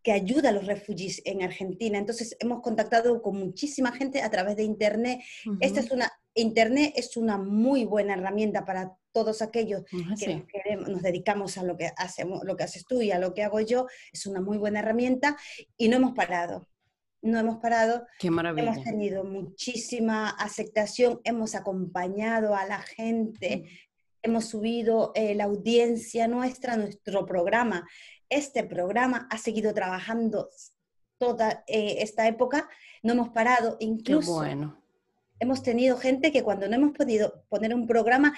[0.02, 1.98] que ayuda a los refugiados en Argentina.
[1.98, 5.20] Entonces hemos contactado con muchísima gente a través de Internet.
[5.60, 9.84] Esta es una, Internet es una muy buena herramienta para todos aquellos
[10.18, 10.44] que
[10.76, 13.60] nos dedicamos a lo que hacemos, lo que haces tú y a lo que hago
[13.60, 13.86] yo.
[14.12, 15.36] Es una muy buena herramienta
[15.76, 16.66] y no hemos parado
[17.22, 18.06] no hemos parado.
[18.18, 18.72] Qué maravilla.
[18.72, 23.68] Hemos tenido muchísima aceptación, hemos acompañado a la gente, mm.
[24.22, 27.88] hemos subido eh, la audiencia nuestra, nuestro programa.
[28.28, 30.50] Este programa ha seguido trabajando
[31.18, 32.68] toda eh, esta época,
[33.02, 34.80] no hemos parado, incluso bueno.
[35.40, 38.34] hemos tenido gente que cuando no hemos podido poner un programa,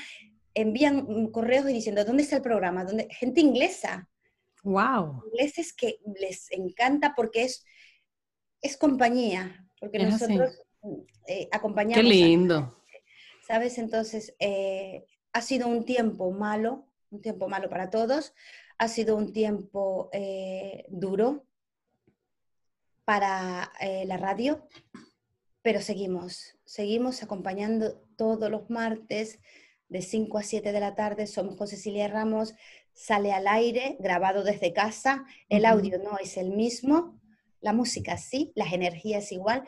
[0.54, 2.84] envían correos y diciendo, ¿dónde está el programa?
[2.84, 3.08] ¿Dónde?
[3.10, 4.08] Gente inglesa.
[4.62, 5.22] Wow.
[5.26, 7.64] Ingleses que les encanta porque es
[8.60, 10.58] es compañía, porque nosotros
[11.26, 12.02] eh, acompañamos.
[12.02, 12.76] Qué lindo.
[13.46, 13.78] ¿Sabes?
[13.78, 18.34] Entonces, eh, ha sido un tiempo malo, un tiempo malo para todos,
[18.78, 21.44] ha sido un tiempo eh, duro
[23.04, 23.72] para
[24.04, 24.68] la radio,
[25.62, 29.40] pero seguimos, seguimos acompañando todos los martes
[29.88, 31.26] de 5 a 7 de la tarde.
[31.26, 32.54] Somos con Cecilia Ramos,
[32.92, 37.19] sale al aire, grabado desde casa, el audio no es el mismo,
[37.60, 39.64] la música sí, las energías igual,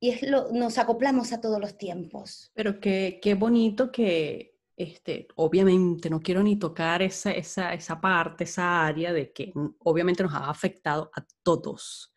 [0.00, 2.50] y es lo, nos acoplamos a todos los tiempos.
[2.54, 8.44] Pero qué, qué bonito que, este, obviamente, no quiero ni tocar esa, esa, esa parte,
[8.44, 12.12] esa área de que obviamente nos ha afectado a todos.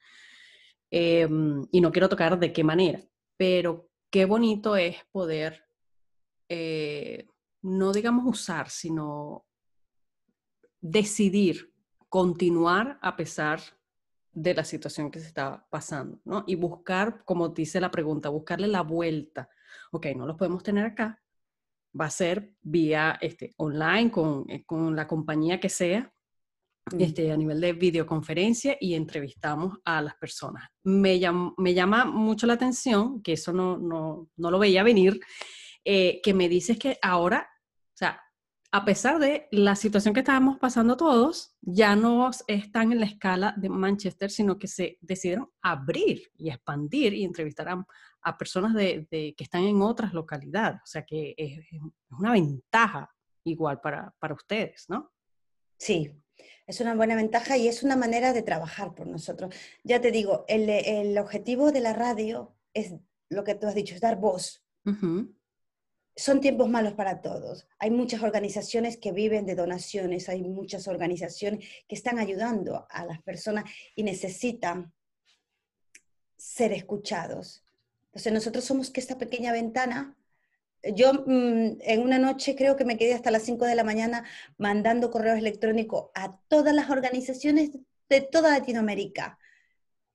[0.89, 3.01] Em, y no quiero tocar de qué manera,
[3.37, 5.65] pero qué bonito es poder,
[6.47, 7.27] eh,
[7.61, 9.45] no digamos usar, sino
[10.81, 11.71] decidir
[12.09, 13.59] continuar a pesar
[14.35, 16.43] de la situación que se está pasando, ¿no?
[16.45, 19.49] Y buscar, como dice la pregunta, buscarle la vuelta.
[19.91, 21.23] Ok, no los podemos tener acá,
[21.99, 26.11] va a ser vía este, online con, eh, con la compañía que sea,
[26.99, 30.69] este, a nivel de videoconferencia y entrevistamos a las personas.
[30.83, 31.19] Me,
[31.57, 35.19] me llama mucho la atención, que eso no, no, no lo veía venir,
[35.83, 37.49] eh, que me dices que ahora,
[38.75, 43.53] a pesar de la situación que estábamos pasando todos, ya no están en la escala
[43.55, 49.43] de Manchester, sino que se decidieron abrir y expandir y entrevistar a, personas de, que
[49.45, 50.81] están en otras localidades.
[50.83, 51.57] O sea que es,
[52.19, 53.09] una ventaja
[53.45, 55.09] igual para, para ustedes, ¿no?
[55.77, 56.11] Sí,
[56.67, 59.55] es una buena ventaja y es una manera de trabajar por nosotros.
[59.85, 62.93] Ya te digo, el, el objetivo de la radio es
[63.29, 64.65] lo que tú has dicho, es dar voz.
[66.15, 67.67] Son tiempos malos para todos.
[67.77, 73.21] Hay muchas organizaciones que viven de donaciones, hay muchas organizaciones que están ayudando a las
[73.21, 74.93] personas y necesitan
[76.37, 77.63] ser escuchados.
[78.07, 80.15] Entonces nosotros somos que esta pequeña ventana
[80.93, 84.23] yo mm, en una noche creo que me quedé hasta las 5 de la mañana
[84.57, 87.71] mandando correos electrónicos a todas las organizaciones
[88.09, 89.39] de toda Latinoamérica.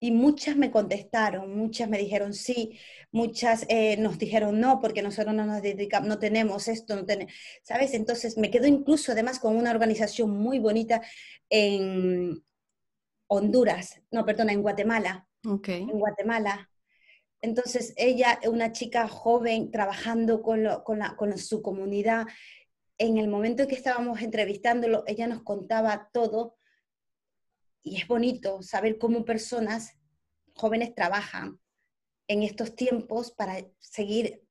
[0.00, 2.78] Y muchas me contestaron, muchas me dijeron sí,
[3.12, 7.32] muchas eh, nos dijeron no, porque nosotros no nos dedicamos, no tenemos esto, no tenemos,
[7.62, 7.92] ¿sabes?
[7.92, 11.02] Entonces me quedo incluso además con una organización muy bonita
[11.50, 12.42] en
[13.28, 15.26] Honduras, no, perdona, en Guatemala.
[15.44, 15.82] Okay.
[15.82, 16.70] En Guatemala,
[17.42, 22.26] entonces, ella, una chica joven, trabajando con, con, su comunidad,
[22.98, 26.56] en el momento en que estábamos entrevistándolo, ella nos contaba todo
[27.82, 29.96] y es bonito saber cómo personas
[30.54, 31.58] jóvenes trabajan
[32.28, 34.44] en estos tiempos para seguir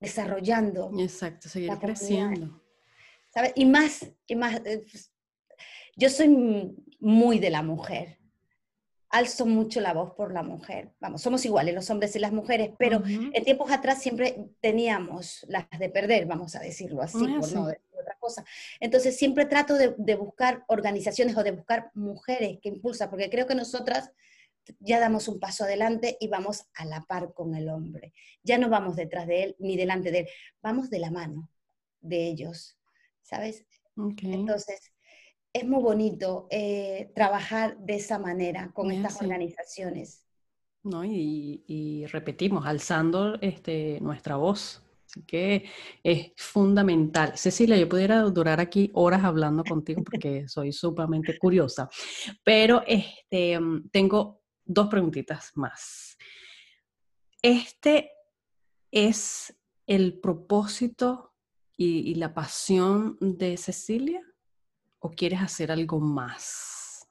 [0.00, 0.90] desarrollando.
[0.98, 2.62] Exacto, seguir creciendo.
[3.32, 3.52] ¿sabes?
[3.56, 4.84] Y más, y más, eh,
[5.96, 8.18] yo soy muy de la mujer
[9.14, 10.92] alzo mucho la voz por la mujer.
[10.98, 15.70] Vamos, somos iguales los hombres y las mujeres, pero en tiempos atrás siempre teníamos las
[15.78, 17.82] de perder, vamos a decirlo así, ah, por no decir
[18.80, 23.54] Entonces siempre trato de, buscar organizaciones o de buscar mujeres que impulsan, porque creo que
[23.54, 24.10] nosotras
[24.80, 28.12] ya damos un paso adelante y vamos a la par con el hombre.
[28.42, 30.28] Ya no vamos detrás de él ni delante de él,
[30.62, 31.50] vamos de la mano
[32.00, 32.78] de ellos,
[33.22, 33.64] ¿sabes?
[33.96, 34.92] Entonces,
[35.52, 40.24] es muy bonito eh, trabajar de esa manera con estas organizaciones.
[40.82, 44.83] No, y, repetimos, alzando este, nuestra voz.
[45.14, 45.70] Así que
[46.02, 47.36] es fundamental.
[47.36, 51.88] Cecilia, yo pudiera durar aquí horas hablando contigo porque soy sumamente curiosa,
[52.42, 53.60] pero este,
[53.92, 56.18] tengo dos preguntitas más.
[57.40, 58.10] Este
[58.90, 61.32] es el propósito
[61.76, 64.22] y la pasión de Cecilia
[65.04, 67.06] o quieres hacer algo más?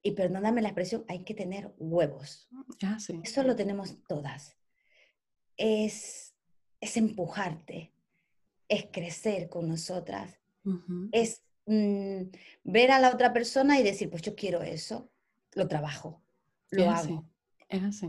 [0.03, 2.51] y perdóname la expresión, hay que tener huevos.
[2.83, 4.59] Ah, Eso lo tenemos todas.
[5.57, 6.35] Es,
[6.83, 7.95] es empujarte,
[8.69, 10.39] es crecer con nosotras,
[11.13, 12.23] es mm,
[12.65, 15.11] ver a la otra persona y decir, pues yo quiero eso,
[15.53, 16.23] lo trabajo,
[16.71, 17.25] lo hago.
[17.69, 18.09] Es así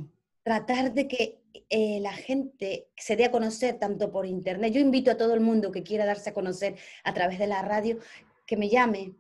[0.50, 4.74] tratar de que eh, la gente se dé a conocer tanto por internet.
[4.74, 7.62] Yo invito a todo el mundo que quiera darse a conocer a través de la
[7.62, 8.00] radio
[8.48, 9.14] que me llame,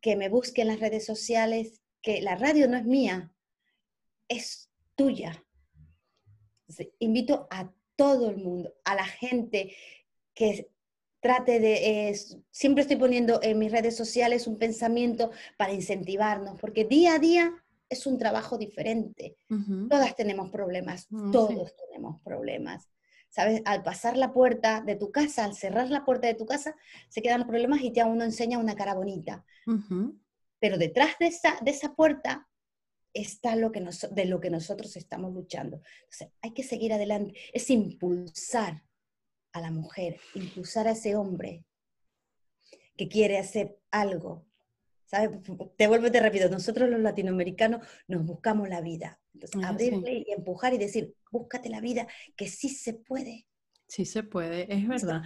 [0.00, 3.34] que me busque en las redes sociales, que la radio no es mía,
[4.26, 5.44] es tuya.
[7.00, 9.76] invito a todo el mundo, a la gente
[10.34, 10.68] que
[11.20, 12.14] trate de,
[12.50, 17.64] siempre estoy poniendo en mis redes sociales un pensamiento para incentivarnos, porque día a día
[17.88, 19.36] es un trabajo diferente.
[19.88, 22.90] Todas tenemos problemas, mm, todos tenemos problemas.
[23.30, 23.62] ¿Sabes?
[23.64, 26.76] Al pasar la puerta de tu casa, al cerrar la puerta de tu casa,
[27.08, 29.44] se quedan los problemas y ya uno enseña una cara bonita.
[30.60, 32.48] Pero detrás de esa, de esa puerta
[33.12, 35.80] está lo que de lo que nosotros estamos luchando.
[36.02, 37.34] Entonces, hay que seguir adelante.
[37.52, 38.84] Es impulsar
[39.54, 41.64] a la mujer, impulsar a ese hombre
[42.96, 44.44] que quiere hacer algo.
[45.06, 45.30] ¿Sabes?
[45.78, 49.20] Te vuelvo y te repito, nosotros los latinoamericanos nos buscamos la vida.
[49.32, 53.46] Entonces, abrirle y empujar y decir, búscate la vida, que sí se puede.
[53.86, 55.22] Sí se puede, es verdad.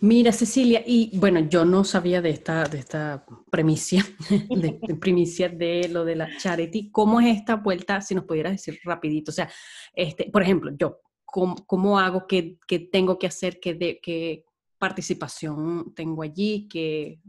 [0.00, 4.04] Mira, Cecilia, y bueno, yo no sabía de esta, de esta premicia,
[4.50, 6.90] de, primicia de lo de la charity.
[6.90, 8.00] ¿Cómo es esta vuelta?
[8.00, 9.30] Si nos pudieras decir rapidito.
[9.30, 9.50] O sea,
[9.94, 11.00] este, por ejemplo, yo,
[11.30, 12.26] ¿cómo, hago?
[12.26, 13.60] ¿Qué, ¿Qué, tengo que hacer?
[13.60, 14.44] ¿Qué, de, ¿Qué
[14.78, 16.68] participación tengo allí?
[16.68, 17.20] ¿Qué,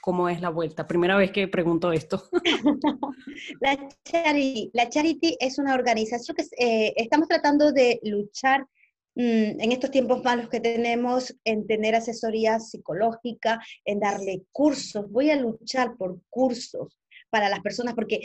[0.00, 0.86] ¿Cómo es la vuelta?
[0.86, 2.28] Primera vez que pregunto esto.
[3.60, 8.66] la, charity, la Charity es una organización que eh, estamos tratando de luchar
[9.16, 15.10] Mm, en estos tiempos malos que tenemos, en tener asesoría psicológica, en darle cursos.
[15.10, 16.96] Voy a luchar por cursos
[17.28, 18.20] para las personas porque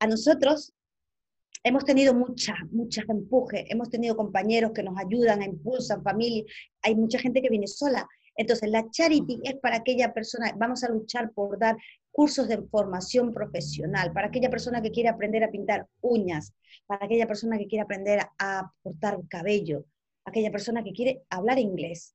[0.00, 0.72] a nosotros
[1.62, 6.44] hemos tenido mucha, mucha empuje, hemos tenido compañeros que nos ayudan, impulsan, familia,
[6.82, 8.06] hay mucha gente que viene sola.
[8.36, 11.76] Entonces, la charity es para aquella persona, vamos a luchar por dar
[12.10, 16.54] cursos de formación profesional, para aquella persona que quiere aprender a pintar uñas,
[16.86, 19.84] para aquella persona que quiere aprender a cortar cabello,
[20.24, 22.14] aquella persona que quiere hablar inglés.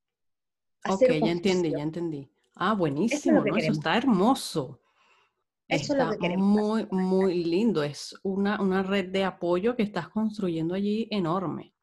[0.87, 2.29] Ok, ya entendí, ya entendí.
[2.55, 4.79] Ah, buenísimo, eso, eso está hermoso.
[5.67, 6.47] Eso está es lo que queremos.
[6.47, 7.83] Muy, muy lindo.
[7.83, 11.73] Es una, una red de apoyo que estás construyendo allí enorme.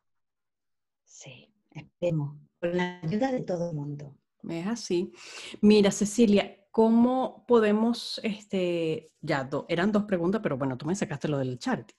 [1.04, 4.16] Sí, esperemos, con la ayuda de todo el mundo.
[4.48, 5.12] Es así.
[5.60, 11.38] Mira, Cecilia, ¿cómo podemos, este, ya eran dos preguntas, pero bueno, tú me sacaste lo
[11.38, 11.94] del charity.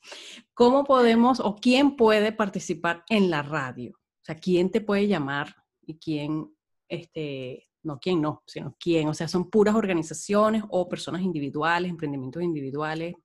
[0.53, 3.91] ¿Cómo podemos o quién puede participar en la radio?
[3.91, 6.53] O sea, ¿quién te puede llamar y quién,
[6.87, 9.07] este, no quién no, sino quién?
[9.07, 13.15] O sea, son puras organizaciones o personas individuales, emprendimientos individuales.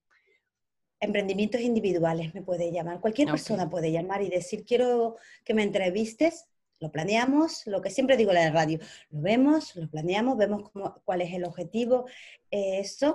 [1.00, 3.00] Emprendimientos individuales me puede llamar.
[3.00, 6.46] Cualquier persona puede llamar y decir, quiero que me entrevistes.
[6.80, 8.78] Lo planeamos, lo que siempre digo en la radio,
[9.11, 10.70] lo vemos, lo planeamos, vemos
[11.04, 12.06] cuál es el objetivo,
[12.52, 13.14] eso,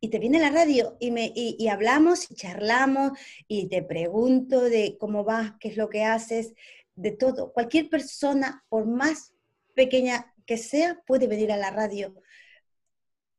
[0.00, 3.12] y te viene la radio y, me, y, hablamos y charlamos
[3.48, 6.54] y te pregunto de cómo vas, qué es lo que haces,
[6.94, 7.52] de todo.
[7.52, 9.34] Cualquier persona, por más
[9.74, 12.14] pequeña que sea, puede venir a la radio.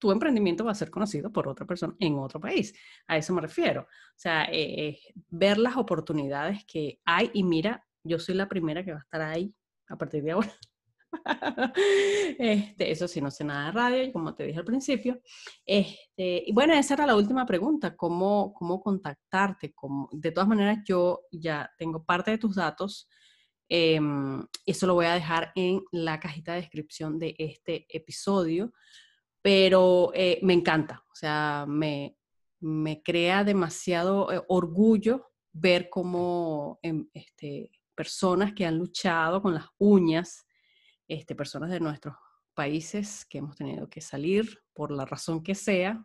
[0.00, 2.74] tu emprendimiento va a ser conocido por otra persona en otro país.
[3.06, 3.82] A eso me refiero.
[3.82, 4.98] O sea, eh,
[5.28, 9.20] ver las oportunidades que hay y mira, yo soy la primera que va a estar
[9.20, 9.54] ahí
[9.88, 10.50] a partir de ahora.
[12.38, 15.20] este, eso sí, no sé nada de radio, como te dije al principio.
[15.66, 19.74] Este, y bueno, esa era la última pregunta, ¿cómo, cómo contactarte?
[20.12, 23.08] de todas maneras, yo ya tengo parte de tus datos.
[23.68, 28.72] Em, eso lo voy a dejar en la cajita de descripción de este episodio,
[29.42, 32.16] pero eh, me encanta, o sea, me,
[32.60, 39.66] me crea demasiado eh, orgullo ver cómo em, este, personas que han luchado con las
[39.78, 40.46] uñas,
[41.08, 42.14] este, personas de nuestros
[42.54, 46.04] países que hemos tenido que salir por la razón que sea.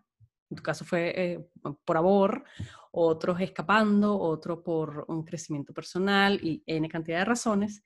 [0.49, 1.49] En tu caso fue eh,
[1.83, 2.43] por amor,
[2.91, 7.83] otros escapando, otro por un crecimiento personal y N cantidad de razones.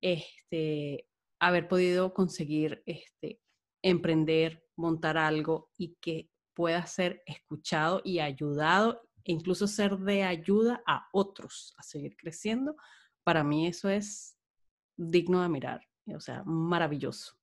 [0.00, 1.08] Este,
[1.40, 3.40] haber podido conseguir este,
[3.82, 10.82] emprender, montar algo y que pueda ser escuchado y ayudado, e incluso ser de ayuda
[10.86, 12.76] a otros a seguir creciendo,
[13.24, 14.36] para mí eso es
[14.96, 15.80] digno de mirar
[16.14, 17.36] o sea, maravilloso.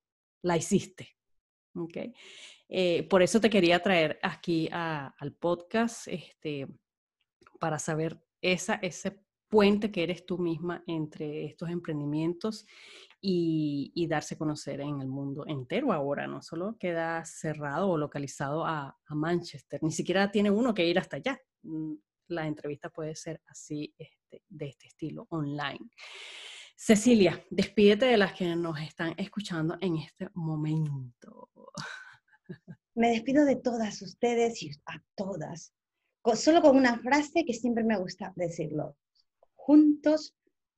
[0.43, 1.15] La hiciste.
[1.75, 2.13] Okay.
[2.67, 6.67] Eh, por eso te quería traer aquí al podcast, este,
[7.59, 12.65] para saber esa, ese puente que eres tú misma entre estos emprendimientos
[13.19, 16.27] y, darse a conocer en el mundo entero ahora.
[16.27, 21.17] No solo queda cerrado o localizado a, Manchester, ni siquiera tiene uno que ir hasta
[21.17, 21.39] allá.
[21.63, 21.95] Mm,
[22.27, 25.89] la entrevista puede ser así, este, de este estilo, online.
[26.75, 31.49] Cecilia, despídete de las que nos están escuchando en este momento.
[32.95, 35.73] Me despido de todas ustedes y a todas,
[36.35, 38.95] solo con una frase que siempre me gusta decirlo.
[39.69, 40.35] Juntos,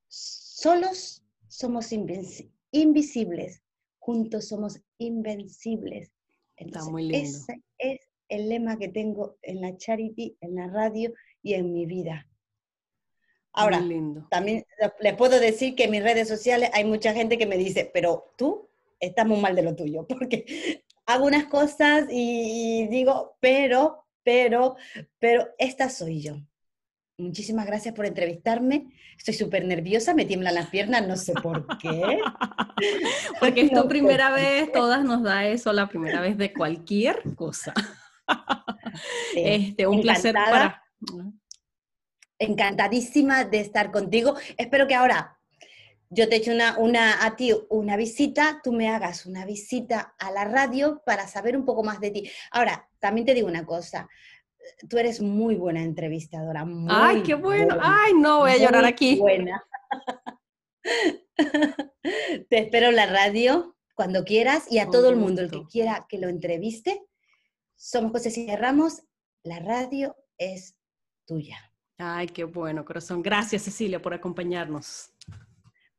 [0.09, 3.63] solos somos invisibles,
[3.99, 6.11] juntos somos invencibles.
[6.57, 7.25] Está muy lindo.
[7.25, 11.85] Ese es el lema que tengo en la charity, en la radio y en mi
[11.85, 12.27] vida.
[13.53, 13.81] Ahora,
[14.29, 14.65] también
[14.99, 18.33] le puedo decir que en mis redes sociales hay mucha gente que me dice, pero
[18.37, 18.67] tú
[18.99, 24.75] estás muy mal de lo tuyo, porque hago unas cosas y, digo, pero, pero,
[25.17, 26.41] pero esta soy yo.
[27.22, 28.88] Muchísimas gracias por entrevistarme.
[29.17, 32.19] Estoy súper nerviosa, me tiemblan las piernas, no sé por qué.
[33.39, 37.74] Porque es tu primera vez, todas nos da eso, la primera vez de cualquier cosa.
[39.36, 40.84] Este, un placer para
[42.38, 44.36] encantadísima de estar contigo.
[44.57, 45.39] Espero que ahora
[46.09, 50.32] yo te eche una, una, a ti una visita, tú me hagas una visita a
[50.32, 52.30] la radio para saber un poco más de ti.
[52.51, 54.09] Ahora, también te digo una cosa.
[54.89, 56.66] Tú eres muy buena entrevistadora.
[56.89, 57.78] Ay, qué bueno.
[57.82, 59.18] Ay, no voy a llorar aquí.
[59.20, 59.64] Buena.
[62.49, 66.05] te espero en la radio cuando quieras y a todo el mundo, el que quiera
[66.09, 67.05] que lo entreviste.
[67.76, 69.03] Somos José Cecilia Ramos.
[69.43, 70.76] La radio es
[71.26, 71.57] tuya.
[71.97, 73.22] Ay, qué bueno, corazón.
[73.22, 75.12] Gracias, Cecilia, por acompañarnos.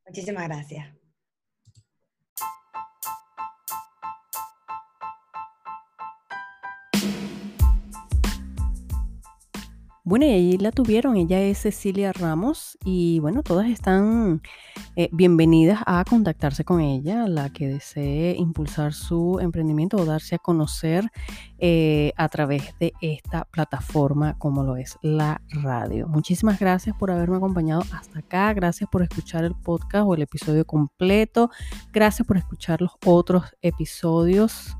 [0.06, 1.01] Muchísimas gracias.
[10.04, 14.42] Bueno, y ahí la tuvieron, ella es Cecilia Ramos y bueno, todas están
[14.96, 20.38] eh, bienvenidas a contactarse con ella, la que desee impulsar su emprendimiento o darse a
[20.38, 21.08] conocer
[21.58, 26.08] eh, a través de esta plataforma como lo es la radio.
[26.08, 30.64] Muchísimas gracias por haberme acompañado hasta acá, gracias por escuchar el podcast o el episodio
[30.64, 31.48] completo,
[31.92, 34.76] gracias por escuchar los otros episodios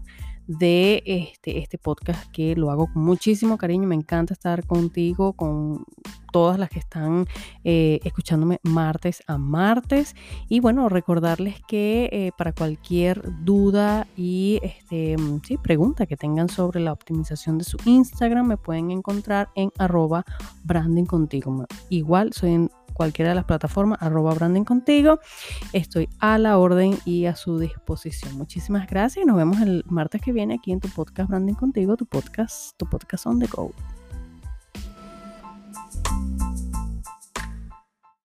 [0.59, 3.87] de este, este podcast que lo hago con muchísimo cariño.
[3.87, 5.85] Me encanta estar contigo, con
[6.33, 7.27] todas las que están
[7.63, 10.17] eh, escuchándome martes a martes.
[10.49, 16.81] Y bueno, recordarles que eh, para cualquier duda y este, sí, pregunta que tengan sobre
[16.81, 20.25] la optimización de su Instagram, me pueden encontrar en arroba
[20.65, 21.67] branding contigo.
[21.91, 24.35] Igual soy en cualquiera de las plataformas, arroba
[24.65, 25.21] contigo.
[25.73, 28.37] Estoy a la orden y a su disposición.
[28.37, 31.97] Muchísimas gracias y nos vemos el martes que viene aquí en tu podcast Branding contigo,
[31.97, 33.73] tu podcast, tu podcast on the go.